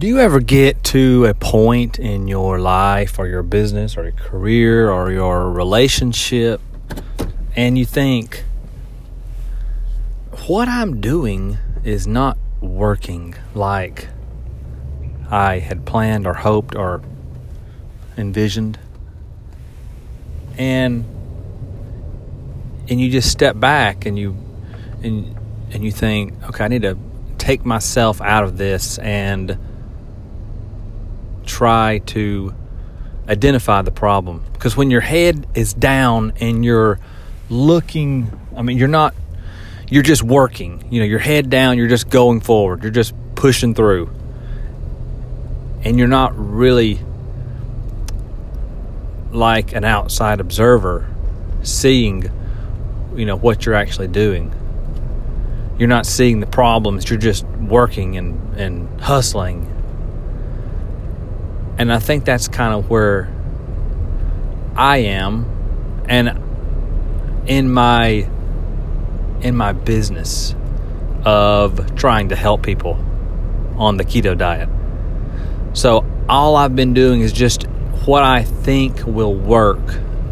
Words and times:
Do 0.00 0.06
you 0.06 0.18
ever 0.18 0.40
get 0.40 0.82
to 0.84 1.26
a 1.26 1.34
point 1.34 1.98
in 1.98 2.26
your 2.26 2.58
life 2.58 3.18
or 3.18 3.26
your 3.26 3.42
business 3.42 3.98
or 3.98 4.04
your 4.04 4.12
career 4.12 4.90
or 4.90 5.12
your 5.12 5.50
relationship 5.50 6.62
and 7.54 7.76
you 7.76 7.84
think, 7.84 8.44
what 10.46 10.68
I'm 10.68 11.02
doing 11.02 11.58
is 11.84 12.06
not 12.06 12.38
working 12.62 13.34
like 13.54 14.08
I 15.30 15.58
had 15.58 15.84
planned 15.84 16.26
or 16.26 16.32
hoped 16.32 16.74
or 16.74 17.02
envisioned? 18.16 18.78
And 20.56 21.04
and 22.88 22.98
you 22.98 23.10
just 23.10 23.30
step 23.30 23.60
back 23.60 24.06
and 24.06 24.18
you 24.18 24.34
and 25.02 25.36
and 25.72 25.84
you 25.84 25.92
think, 25.92 26.42
okay, 26.44 26.64
I 26.64 26.68
need 26.68 26.82
to 26.82 26.96
take 27.36 27.66
myself 27.66 28.22
out 28.22 28.44
of 28.44 28.56
this 28.56 28.96
and 28.96 29.58
try 31.60 31.98
to 31.98 32.54
identify 33.28 33.82
the 33.82 33.90
problem. 33.90 34.42
Because 34.54 34.78
when 34.78 34.90
your 34.90 35.02
head 35.02 35.46
is 35.54 35.74
down 35.74 36.32
and 36.40 36.64
you're 36.64 36.98
looking, 37.50 38.32
I 38.56 38.62
mean, 38.62 38.78
you're 38.78 38.88
not, 38.88 39.14
you're 39.90 40.02
just 40.02 40.22
working. 40.22 40.82
You 40.90 41.00
know, 41.00 41.04
your 41.04 41.18
head 41.18 41.50
down, 41.50 41.76
you're 41.76 41.86
just 41.86 42.08
going 42.08 42.40
forward, 42.40 42.82
you're 42.82 42.90
just 42.90 43.12
pushing 43.34 43.74
through. 43.74 44.10
And 45.84 45.98
you're 45.98 46.08
not 46.08 46.32
really 46.34 46.98
like 49.30 49.74
an 49.74 49.84
outside 49.84 50.40
observer 50.40 51.06
seeing, 51.62 52.24
you 53.14 53.26
know, 53.26 53.36
what 53.36 53.66
you're 53.66 53.74
actually 53.74 54.08
doing. 54.08 54.50
You're 55.78 55.88
not 55.90 56.06
seeing 56.06 56.40
the 56.40 56.46
problems, 56.46 57.10
you're 57.10 57.18
just 57.18 57.44
working 57.44 58.16
and, 58.16 58.58
and 58.58 58.98
hustling 59.02 59.76
and 61.80 61.90
I 61.90 61.98
think 61.98 62.26
that's 62.26 62.46
kind 62.46 62.74
of 62.74 62.90
where 62.90 63.32
I 64.76 64.98
am 64.98 66.04
and 66.06 66.38
in 67.46 67.72
my 67.72 68.28
in 69.40 69.56
my 69.56 69.72
business 69.72 70.54
of 71.24 71.96
trying 71.96 72.28
to 72.28 72.36
help 72.36 72.62
people 72.62 73.02
on 73.78 73.96
the 73.96 74.04
keto 74.04 74.36
diet. 74.36 74.68
So 75.72 76.04
all 76.28 76.54
I've 76.54 76.76
been 76.76 76.92
doing 76.92 77.22
is 77.22 77.32
just 77.32 77.62
what 78.04 78.24
I 78.24 78.42
think 78.42 79.06
will 79.06 79.34
work 79.34 79.80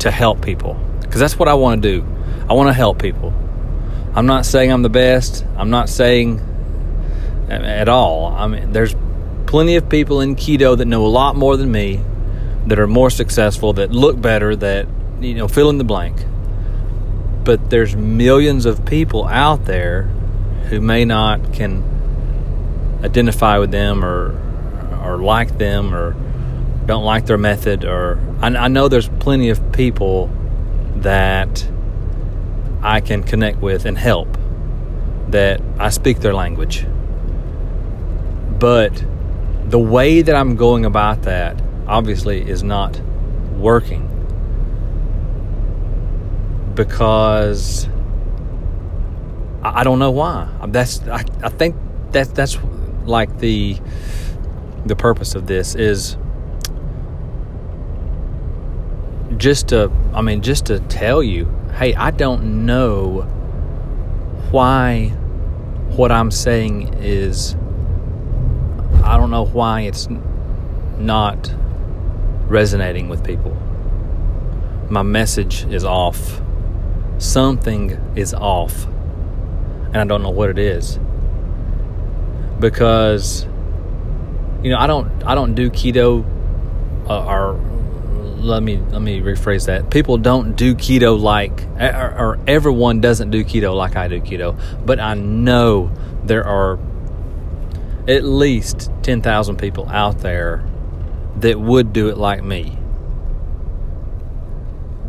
to 0.00 0.10
help 0.10 0.42
people 0.42 0.74
because 1.00 1.18
that's 1.18 1.38
what 1.38 1.48
I 1.48 1.54
want 1.54 1.82
to 1.82 2.00
do. 2.00 2.06
I 2.46 2.52
want 2.52 2.68
to 2.68 2.74
help 2.74 3.00
people. 3.00 3.32
I'm 4.14 4.26
not 4.26 4.44
saying 4.44 4.70
I'm 4.70 4.82
the 4.82 4.90
best. 4.90 5.46
I'm 5.56 5.70
not 5.70 5.88
saying 5.88 6.42
at 7.48 7.88
all. 7.88 8.26
I 8.26 8.48
mean, 8.48 8.72
there's 8.72 8.94
plenty 9.48 9.76
of 9.76 9.88
people 9.88 10.20
in 10.20 10.36
keto 10.36 10.76
that 10.76 10.84
know 10.84 11.04
a 11.06 11.08
lot 11.08 11.34
more 11.34 11.56
than 11.56 11.72
me, 11.72 11.98
that 12.66 12.78
are 12.78 12.86
more 12.86 13.08
successful, 13.08 13.72
that 13.72 13.90
look 13.90 14.20
better, 14.20 14.54
that, 14.54 14.86
you 15.20 15.34
know, 15.34 15.48
fill 15.48 15.70
in 15.70 15.78
the 15.78 15.84
blank. 15.84 16.22
But 17.44 17.70
there's 17.70 17.96
millions 17.96 18.66
of 18.66 18.84
people 18.84 19.26
out 19.26 19.64
there 19.64 20.02
who 20.68 20.82
may 20.82 21.06
not 21.06 21.54
can 21.54 21.82
identify 23.02 23.56
with 23.56 23.70
them 23.70 24.04
or 24.04 24.38
or 25.02 25.16
like 25.16 25.56
them 25.56 25.94
or 25.94 26.14
don't 26.84 27.04
like 27.04 27.24
their 27.24 27.38
method 27.38 27.84
or 27.86 28.18
I, 28.42 28.48
I 28.48 28.68
know 28.68 28.88
there's 28.88 29.08
plenty 29.08 29.48
of 29.48 29.72
people 29.72 30.30
that 30.96 31.66
I 32.82 33.00
can 33.00 33.22
connect 33.22 33.58
with 33.58 33.86
and 33.86 33.96
help 33.96 34.28
that 35.28 35.62
I 35.78 35.88
speak 35.88 36.20
their 36.20 36.34
language. 36.34 36.84
But 38.58 39.02
the 39.68 39.78
way 39.78 40.22
that 40.22 40.34
I'm 40.34 40.56
going 40.56 40.84
about 40.84 41.22
that 41.22 41.60
obviously 41.86 42.40
is 42.48 42.62
not 42.62 42.98
working 43.56 44.06
because 46.74 47.88
I, 49.62 49.82
don't 49.82 49.98
know 49.98 50.12
why. 50.12 50.48
That's 50.68 51.00
I, 51.08 51.24
I 51.42 51.48
think 51.48 51.76
that 52.12 52.34
that's 52.34 52.56
like 53.04 53.38
the 53.38 53.78
the 54.86 54.96
purpose 54.96 55.34
of 55.34 55.46
this 55.46 55.74
is 55.74 56.16
just 59.36 59.68
to 59.68 59.90
I 60.14 60.22
mean 60.22 60.40
just 60.40 60.66
to 60.66 60.80
tell 60.80 61.22
you, 61.22 61.46
hey, 61.74 61.94
I 61.94 62.10
don't 62.10 62.64
know 62.64 63.22
why 64.50 65.08
what 65.96 66.12
I'm 66.12 66.30
saying 66.30 66.94
is 67.02 67.56
I 69.08 69.16
don't 69.16 69.30
know 69.30 69.46
why 69.46 69.80
it's 69.82 70.06
not 70.98 71.54
resonating 72.46 73.08
with 73.08 73.24
people. 73.24 73.56
My 74.90 75.00
message 75.00 75.64
is 75.64 75.82
off. 75.82 76.42
Something 77.16 77.92
is 78.16 78.34
off. 78.34 78.84
And 78.84 79.96
I 79.96 80.04
don't 80.04 80.22
know 80.22 80.30
what 80.30 80.50
it 80.50 80.58
is. 80.58 80.98
Because 82.60 83.44
you 84.62 84.70
know, 84.70 84.78
I 84.78 84.86
don't 84.86 85.24
I 85.24 85.34
don't 85.34 85.54
do 85.54 85.70
keto 85.70 86.26
uh, 87.08 87.24
or 87.24 87.54
let 88.36 88.62
me 88.62 88.76
let 88.76 89.00
me 89.00 89.22
rephrase 89.22 89.66
that. 89.66 89.90
People 89.90 90.18
don't 90.18 90.52
do 90.52 90.74
keto 90.74 91.18
like 91.18 91.62
or, 91.80 92.14
or 92.18 92.38
everyone 92.46 93.00
doesn't 93.00 93.30
do 93.30 93.42
keto 93.42 93.74
like 93.74 93.96
I 93.96 94.06
do 94.08 94.20
keto, 94.20 94.60
but 94.84 95.00
I 95.00 95.14
know 95.14 95.90
there 96.24 96.44
are 96.44 96.78
at 98.08 98.24
least 98.24 98.90
10,000 99.02 99.58
people 99.58 99.86
out 99.88 100.18
there 100.20 100.64
that 101.36 101.60
would 101.60 101.92
do 101.92 102.08
it 102.08 102.16
like 102.16 102.42
me. 102.42 102.76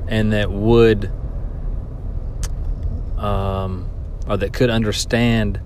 And 0.07 0.33
that 0.33 0.51
would 0.51 1.11
um, 3.17 3.89
or 4.27 4.37
that 4.37 4.53
could 4.53 4.69
understand 4.69 5.61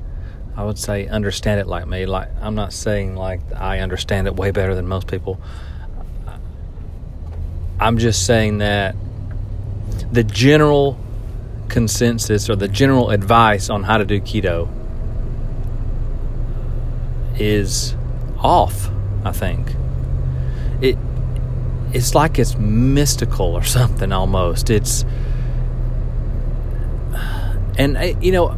I 0.55 0.63
would 0.63 0.77
say 0.77 1.07
understand 1.07 1.59
it 1.59 1.67
like 1.67 1.87
me. 1.87 2.05
Like 2.05 2.29
I'm 2.39 2.53
not 2.53 2.73
saying 2.73 3.15
like 3.15 3.41
I 3.55 3.79
understand 3.79 4.27
it 4.27 4.35
way 4.35 4.51
better 4.51 4.75
than 4.75 4.87
most 4.87 5.07
people. 5.07 5.39
I'm 7.79 7.97
just 7.97 8.25
saying 8.25 8.59
that 8.59 8.95
the 10.11 10.23
general 10.23 10.99
consensus 11.69 12.49
or 12.49 12.55
the 12.55 12.67
general 12.67 13.09
advice 13.09 13.69
on 13.69 13.81
how 13.81 13.97
to 13.97 14.05
do 14.05 14.21
keto 14.21 14.69
is 17.37 17.95
off, 18.39 18.89
I 19.23 19.31
think. 19.31 19.75
It 20.81 20.97
it's 21.93 22.15
like 22.15 22.39
it's 22.39 22.55
mystical 22.57 23.55
or 23.55 23.63
something 23.77 24.11
almost. 24.11 24.69
It's 24.69 25.05
and 27.77 28.23
you 28.23 28.31
know, 28.31 28.57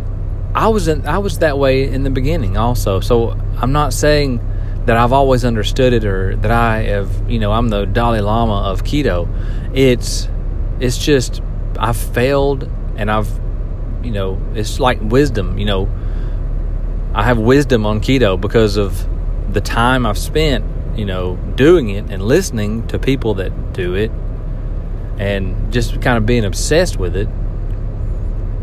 I 0.53 0.68
was 0.68 0.88
in, 0.88 1.06
I 1.08 1.19
was 1.19 1.40
that 1.40 1.58
way 1.58 1.88
in 1.88 2.03
the 2.03 2.09
beginning 2.09 2.58
also. 2.58 3.00
So 3.00 3.40
I'm 3.58 3.72
not 3.72 3.94
saying 3.94 4.41
that 4.85 4.97
I've 4.97 5.14
always 5.14 5.44
understood 5.44 5.94
it 5.94 6.06
or 6.06 6.35
that 6.38 6.52
I 6.52 6.84
have, 6.84 7.30
you 7.30 7.40
know, 7.40 7.52
I'm 7.52 7.69
the 7.69 7.85
Dalai 7.85 8.22
Lama 8.22 8.69
of 8.69 8.84
keto. 8.84 9.28
It's 9.75 10.28
it's 10.80 10.97
just 10.97 11.41
I've 11.80 11.97
failed 11.97 12.69
and 12.97 13.09
I've 13.09 13.30
you 14.03 14.12
know, 14.12 14.40
it's 14.53 14.80
like 14.80 15.00
wisdom, 15.02 15.58
you 15.58 15.66
know, 15.66 15.90
I 17.16 17.24
have 17.24 17.38
wisdom 17.38 17.86
on 17.86 18.02
keto 18.02 18.40
because 18.40 18.76
of 18.76 19.08
the 19.53 19.62
time 19.62 20.06
I've 20.06 20.18
spent, 20.18 20.66
you 20.98 21.06
know, 21.06 21.38
doing 21.56 21.90
it 21.90 22.12
and 22.12 22.22
listening 22.22 22.88
to 22.88 23.00
people 23.00 23.36
that 23.36 23.72
do 23.72 23.94
it 23.96 24.12
and 25.18 25.72
just 25.72 26.02
kind 26.02 26.18
of 26.18 26.26
being 26.26 26.44
obsessed 26.44 26.98
with 26.98 27.16
it. 27.16 27.30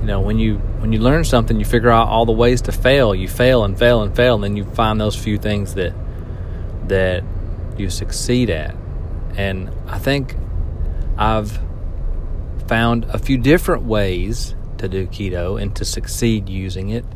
You 0.01 0.07
know, 0.07 0.21
when 0.21 0.39
you 0.39 0.57
when 0.81 0.93
you 0.93 0.99
learn 0.99 1.25
something, 1.25 1.59
you 1.59 1.65
figure 1.65 1.89
out 1.89 2.09
all 2.09 2.27
the 2.27 2.33
ways 2.33 2.61
to 2.63 2.73
fail. 2.73 3.15
You 3.15 3.27
fail 3.27 3.65
and 3.65 3.79
fail 3.79 4.03
and 4.03 4.15
fail, 4.15 4.35
and 4.35 4.45
then 4.45 4.57
you 4.59 4.65
find 4.65 5.01
those 5.01 5.17
few 5.17 5.39
things 5.39 5.73
that 5.77 5.95
that 6.89 7.25
you 7.79 7.89
succeed 7.89 8.51
at. 8.51 8.77
And 9.35 9.71
I 9.87 9.99
think 9.99 10.37
I've 11.17 11.59
found 12.67 13.07
a 13.07 13.19
few 13.19 13.39
different 13.39 13.85
ways 13.85 14.55
to 14.77 14.91
do 14.91 15.07
keto 15.07 15.59
and 15.61 15.75
to 15.77 15.87
succeed 15.87 16.51
using 16.51 16.91
it 16.91 17.07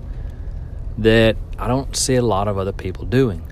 that 0.99 1.37
I 1.59 1.69
don't 1.69 1.95
see 1.97 2.15
a 2.15 2.23
lot 2.23 2.49
of 2.49 2.59
other 2.59 2.73
people 2.73 3.05
doing. 3.05 3.43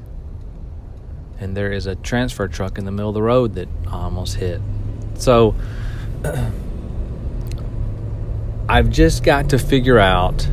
And 1.38 1.56
there 1.56 1.72
is 1.72 1.86
a 1.86 1.94
transfer 1.96 2.48
truck 2.48 2.78
in 2.78 2.84
the 2.84 2.90
middle 2.90 3.10
of 3.10 3.14
the 3.14 3.22
road 3.22 3.54
that 3.54 3.68
I 3.86 4.04
almost 4.04 4.36
hit. 4.36 4.60
So 5.14 5.54
I've 8.68 8.88
just 8.90 9.24
got 9.24 9.50
to 9.50 9.58
figure 9.58 9.98
out 9.98 10.48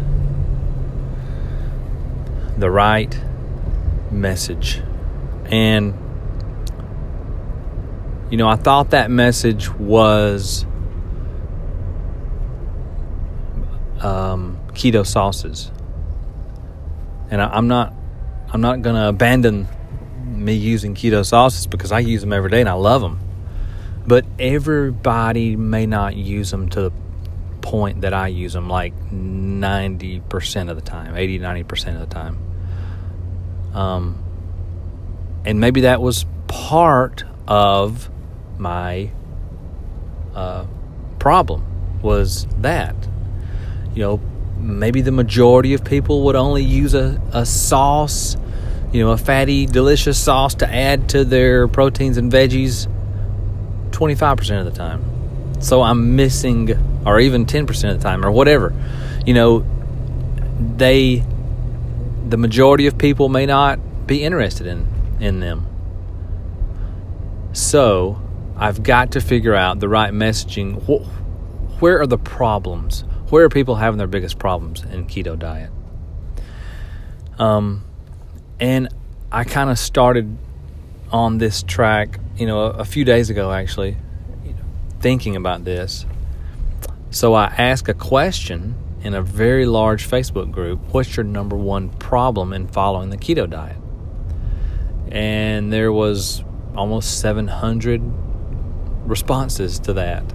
the 2.58 2.70
right 2.70 3.18
message. 4.12 4.82
And, 5.46 5.94
you 8.30 8.38
know, 8.38 8.48
I 8.48 8.56
thought 8.56 8.92
that 8.92 9.10
message 9.10 9.70
was 9.70 10.66
um, 14.02 14.60
keto 14.74 15.06
sauces 15.06 15.72
and 17.32 17.42
I, 17.42 17.58
am 17.58 17.68
not 17.68 17.94
I'm 18.54 18.62
not 18.62 18.84
to 18.84 19.08
abandon 19.08 19.68
me 20.26 20.54
using 20.54 20.94
keto 20.94 21.26
sauces 21.26 21.66
because 21.66 21.92
I 21.92 22.00
use 22.00 22.22
them 22.22 22.34
every 22.34 22.52
day 22.52 22.60
and 22.60 22.70
I 22.70 22.74
love 22.74 23.02
them. 23.02 23.20
But 24.06 24.26
everybody 24.38 25.56
may 25.56 25.86
not 25.86 26.16
use 26.16 26.52
them 26.52 26.70
to 26.70 26.82
the 26.82 26.92
point 27.62 28.02
that 28.02 28.14
I 28.14 28.28
use 28.28 28.54
them 28.54 28.68
like 28.68 28.94
90% 29.12 30.70
of 30.70 30.76
the 30.76 30.82
time, 30.82 31.16
80, 31.16 31.40
90% 31.40 31.94
of 31.94 32.10
the 32.10 32.14
time. 32.14 32.38
Um, 33.74 34.24
and 35.46 35.60
maybe 35.60 35.82
that 35.82 36.02
was 36.02 36.26
part 36.48 37.24
of 37.48 38.10
my 38.58 39.12
uh, 40.36 40.66
problem 41.20 41.66
was 42.02 42.48
that 42.60 42.96
you 43.94 44.02
know 44.02 44.22
maybe 44.62 45.02
the 45.02 45.12
majority 45.12 45.74
of 45.74 45.84
people 45.84 46.24
would 46.26 46.36
only 46.36 46.64
use 46.64 46.94
a, 46.94 47.22
a 47.34 47.46
sauce 47.46 48.38
you 48.92 49.04
know 49.04 49.12
a 49.12 49.18
fatty 49.18 49.66
delicious 49.66 50.18
sauce 50.18 50.56
to 50.56 50.74
add 50.74 51.10
to 51.10 51.24
their 51.24 51.68
proteins 51.68 52.18
and 52.18 52.32
veggies 52.32 52.88
25% 53.92 54.60
of 54.60 54.66
the 54.66 54.72
time 54.72 55.04
so 55.62 55.82
i'm 55.82 56.16
missing 56.16 56.72
or 57.06 57.20
even 57.20 57.46
10% 57.46 57.92
of 57.92 57.98
the 57.98 58.04
time 58.04 58.26
or 58.26 58.32
whatever 58.32 58.74
you 59.26 59.34
know 59.34 59.66
they 60.78 61.24
the 62.28 62.38
majority 62.38 62.88
of 62.88 62.98
people 62.98 63.30
may 63.30 63.46
not 63.46 63.80
be 64.08 64.24
interested 64.24 64.68
in 64.68 64.88
in 65.20 65.40
them 65.40 65.66
so 67.54 68.22
I've 68.62 68.84
got 68.84 69.14
to 69.14 69.22
figure 69.22 69.56
out 69.56 69.80
the 69.80 69.90
right 69.90 70.14
messaging. 70.14 70.76
Where 71.80 72.00
are 72.00 72.06
the 72.06 72.20
problems? 72.20 73.04
Where 73.32 73.46
are 73.46 73.50
people 73.50 73.76
having 73.76 73.98
their 73.98 74.08
biggest 74.08 74.38
problems 74.38 74.84
in 74.84 75.06
keto 75.06 75.40
diet? 75.40 75.72
Um, 77.40 77.86
and 78.60 78.90
I 79.32 79.46
kind 79.46 79.70
of 79.70 79.80
started 79.80 80.38
on 81.14 81.38
this 81.38 81.64
track, 81.64 82.20
you 82.36 82.46
know, 82.46 82.60
a, 82.60 82.70
a 82.80 82.86
few 82.86 83.06
days 83.06 83.30
ago 83.30 83.54
actually, 83.54 83.96
thinking 85.00 85.38
about 85.38 85.64
this. 85.64 86.06
So 87.10 87.34
I 87.34 87.46
asked 87.46 87.88
a 87.88 87.94
question 87.94 88.76
in 89.02 89.14
a 89.14 89.22
very 89.22 89.66
large 89.66 90.10
Facebook 90.10 90.52
group 90.52 90.82
What's 90.94 91.16
your 91.16 91.24
number 91.24 91.56
one 91.56 91.90
problem 91.90 92.52
in 92.52 92.68
following 92.68 93.12
the 93.12 93.18
keto 93.18 93.50
diet? 93.50 93.78
And 95.10 95.72
there 95.72 95.94
was 95.94 96.44
almost 96.76 97.22
700 97.22 98.02
responses 99.06 99.80
to 99.80 99.94
that. 99.94 100.26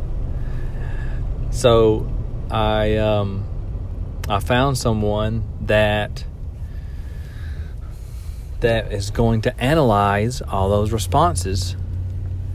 So 1.51 2.11
I 2.51 2.97
um, 2.97 3.45
I 4.29 4.41
found 4.41 4.79
someone 4.79 5.45
that 5.63 6.25
that 8.61 8.93
is 8.93 9.11
going 9.11 9.43
to 9.43 9.61
analyze 9.61 10.41
all 10.41 10.69
those 10.69 10.93
responses 10.93 11.77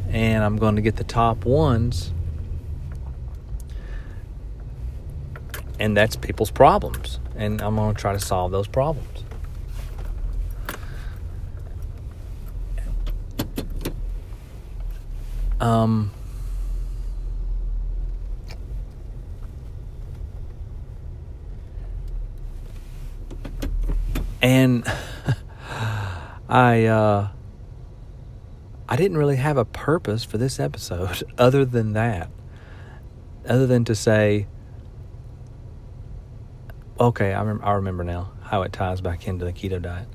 and 0.09 0.43
I'm 0.43 0.57
going 0.57 0.75
to 0.75 0.81
get 0.81 0.95
the 0.95 1.03
top 1.03 1.45
ones 1.45 2.11
and 5.79 5.95
that's 5.95 6.15
people's 6.15 6.51
problems 6.51 7.19
and 7.35 7.61
I'm 7.61 7.75
going 7.75 7.93
to 7.93 7.99
try 7.99 8.13
to 8.13 8.19
solve 8.19 8.51
those 8.51 8.67
problems. 8.67 9.23
Um, 15.59 16.11
and 24.41 24.85
I 26.49 26.85
uh, 26.85 27.29
I 28.89 28.95
didn't 28.95 29.17
really 29.17 29.37
have 29.37 29.57
a 29.57 29.65
purpose 29.65 30.23
for 30.23 30.37
this 30.37 30.59
episode 30.59 31.23
other 31.37 31.65
than 31.65 31.93
that, 31.93 32.29
other 33.47 33.67
than 33.67 33.85
to 33.85 33.95
say, 33.95 34.47
okay, 36.99 37.33
I, 37.33 37.43
rem- 37.43 37.61
I 37.63 37.71
remember 37.73 38.03
now 38.03 38.33
how 38.43 38.63
it 38.63 38.73
ties 38.73 39.01
back 39.01 39.27
into 39.27 39.45
the 39.45 39.53
keto 39.53 39.81
diet. 39.81 40.07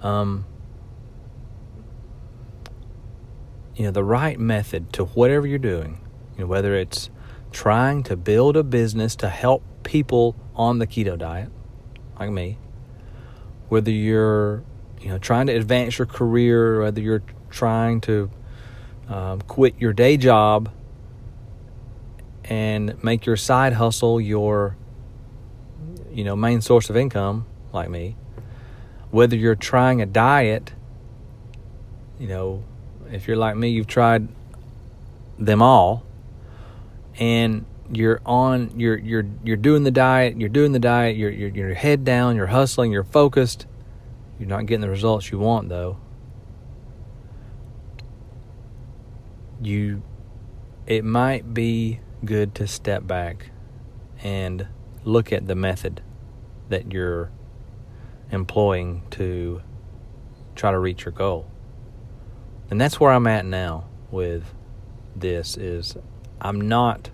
Um, 0.00 0.46
you 3.78 3.84
know 3.84 3.92
the 3.92 4.04
right 4.04 4.38
method 4.38 4.92
to 4.92 5.04
whatever 5.04 5.46
you're 5.46 5.58
doing 5.58 6.00
you 6.34 6.40
know 6.40 6.46
whether 6.46 6.74
it's 6.74 7.10
trying 7.52 8.02
to 8.02 8.16
build 8.16 8.56
a 8.56 8.64
business 8.64 9.14
to 9.14 9.28
help 9.28 9.62
people 9.84 10.34
on 10.54 10.78
the 10.78 10.86
keto 10.86 11.16
diet 11.16 11.48
like 12.18 12.30
me 12.30 12.58
whether 13.68 13.90
you're 13.90 14.62
you 15.00 15.08
know 15.08 15.18
trying 15.18 15.46
to 15.46 15.54
advance 15.54 15.98
your 15.98 16.06
career 16.06 16.80
whether 16.80 17.00
you're 17.00 17.22
trying 17.50 18.00
to 18.00 18.30
um, 19.08 19.40
quit 19.42 19.74
your 19.78 19.92
day 19.92 20.16
job 20.16 20.70
and 22.44 23.02
make 23.02 23.26
your 23.26 23.36
side 23.36 23.72
hustle 23.74 24.20
your 24.20 24.76
you 26.12 26.24
know 26.24 26.36
main 26.36 26.60
source 26.60 26.90
of 26.90 26.96
income 26.96 27.46
like 27.72 27.88
me 27.88 28.16
whether 29.10 29.36
you're 29.36 29.54
trying 29.54 30.02
a 30.02 30.06
diet 30.06 30.72
you 32.18 32.26
know 32.26 32.62
if 33.10 33.26
you're 33.26 33.36
like 33.36 33.56
me, 33.56 33.68
you've 33.68 33.86
tried 33.86 34.28
them 35.38 35.62
all, 35.62 36.04
and 37.18 37.64
you're 37.90 38.20
on 38.26 38.78
you're 38.78 38.98
you're 38.98 39.26
you're 39.44 39.56
doing 39.56 39.84
the 39.84 39.90
diet, 39.90 40.38
you're 40.38 40.48
doing 40.48 40.72
the 40.72 40.78
diet, 40.78 41.16
you're 41.16 41.30
you're 41.30 41.50
your 41.50 41.74
head 41.74 42.04
down, 42.04 42.36
you're 42.36 42.46
hustling, 42.46 42.92
you're 42.92 43.04
focused. 43.04 43.66
You're 44.38 44.48
not 44.48 44.66
getting 44.66 44.82
the 44.82 44.90
results 44.90 45.30
you 45.30 45.38
want 45.38 45.68
though. 45.68 45.98
You 49.60 50.02
it 50.86 51.04
might 51.04 51.52
be 51.52 52.00
good 52.24 52.54
to 52.56 52.66
step 52.66 53.06
back 53.06 53.50
and 54.22 54.68
look 55.04 55.32
at 55.32 55.46
the 55.46 55.54
method 55.54 56.02
that 56.68 56.92
you're 56.92 57.30
employing 58.30 59.02
to 59.10 59.62
try 60.54 60.70
to 60.70 60.78
reach 60.78 61.04
your 61.04 61.12
goal 61.12 61.50
and 62.70 62.80
that's 62.80 63.00
where 63.00 63.12
I'm 63.12 63.26
at 63.26 63.46
now 63.46 63.86
with 64.10 64.54
this 65.16 65.56
is 65.56 65.96
I'm 66.40 66.60
not 66.60 67.10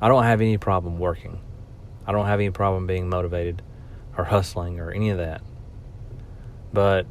I 0.00 0.08
don't 0.08 0.22
have 0.22 0.40
any 0.40 0.58
problem 0.58 0.98
working. 0.98 1.40
I 2.06 2.12
don't 2.12 2.26
have 2.26 2.40
any 2.40 2.50
problem 2.50 2.86
being 2.86 3.08
motivated 3.08 3.62
or 4.16 4.24
hustling 4.24 4.80
or 4.80 4.90
any 4.90 5.10
of 5.10 5.18
that. 5.18 5.42
But 6.72 7.06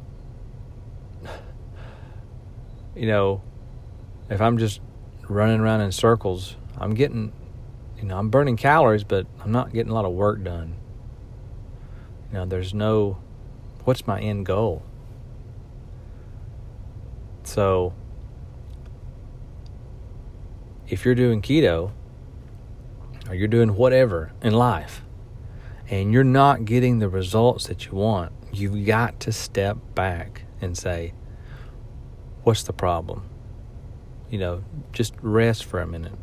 you 2.96 3.06
know, 3.06 3.42
if 4.30 4.40
I'm 4.40 4.58
just 4.58 4.80
running 5.28 5.60
around 5.60 5.82
in 5.82 5.92
circles, 5.92 6.56
I'm 6.76 6.94
getting 6.94 7.32
you 7.98 8.04
know, 8.04 8.16
I'm 8.16 8.30
burning 8.30 8.56
calories, 8.56 9.04
but 9.04 9.26
I'm 9.42 9.50
not 9.50 9.72
getting 9.72 9.90
a 9.90 9.94
lot 9.94 10.04
of 10.04 10.12
work 10.12 10.42
done. 10.42 10.76
You 12.30 12.38
know, 12.38 12.46
there's 12.46 12.72
no 12.72 13.18
what's 13.84 14.06
my 14.06 14.20
end 14.20 14.46
goal? 14.46 14.82
So, 17.42 17.94
if 20.88 21.04
you're 21.04 21.14
doing 21.14 21.40
keto 21.40 21.92
or 23.28 23.34
you're 23.34 23.48
doing 23.48 23.74
whatever 23.76 24.32
in 24.42 24.52
life 24.52 25.02
and 25.88 26.12
you're 26.12 26.24
not 26.24 26.64
getting 26.64 26.98
the 26.98 27.08
results 27.08 27.66
that 27.66 27.86
you 27.86 27.92
want, 27.92 28.32
you've 28.52 28.86
got 28.86 29.20
to 29.20 29.32
step 29.32 29.76
back 29.94 30.42
and 30.60 30.76
say, 30.76 31.12
What's 32.42 32.62
the 32.62 32.72
problem? 32.72 33.28
You 34.30 34.38
know, 34.38 34.64
just 34.92 35.14
rest 35.20 35.64
for 35.64 35.80
a 35.80 35.86
minute 35.86 36.18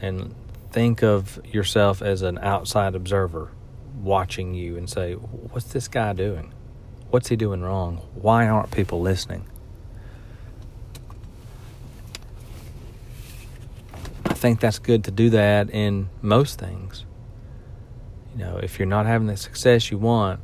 and 0.00 0.34
think 0.70 1.02
of 1.02 1.40
yourself 1.46 2.02
as 2.02 2.22
an 2.22 2.38
outside 2.38 2.94
observer 2.94 3.52
watching 4.00 4.54
you 4.54 4.76
and 4.76 4.90
say, 4.90 5.14
What's 5.14 5.72
this 5.72 5.88
guy 5.88 6.12
doing? 6.12 6.52
What's 7.10 7.28
he 7.28 7.36
doing 7.36 7.62
wrong? 7.62 7.98
Why 8.14 8.48
aren't 8.48 8.70
people 8.70 9.00
listening? 9.00 9.46
I 14.24 14.31
think 14.42 14.58
that's 14.58 14.80
good 14.80 15.04
to 15.04 15.12
do 15.12 15.30
that 15.30 15.70
in 15.70 16.10
most 16.20 16.58
things. 16.58 17.06
You 18.32 18.44
know, 18.44 18.58
if 18.60 18.76
you're 18.76 18.86
not 18.86 19.06
having 19.06 19.28
the 19.28 19.36
success 19.36 19.92
you 19.92 19.98
want, 19.98 20.40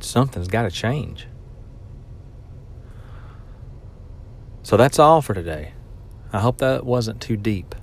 something's 0.00 0.48
got 0.48 0.62
to 0.62 0.72
change. 0.72 1.28
So 4.64 4.76
that's 4.76 4.98
all 4.98 5.22
for 5.22 5.34
today. 5.34 5.72
I 6.32 6.40
hope 6.40 6.58
that 6.58 6.84
wasn't 6.84 7.20
too 7.20 7.36
deep. 7.36 7.76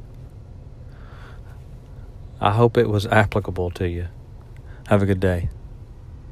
I 2.42 2.52
hope 2.52 2.76
it 2.76 2.90
was 2.90 3.06
applicable 3.06 3.72
to 3.72 3.88
you. 3.88 4.08
Have 4.88 5.02
a 5.02 5.06
good 5.06 5.22
day. 5.22 5.48